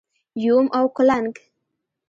[0.33, 1.37] 🪏 یوم او کولنګ⛏️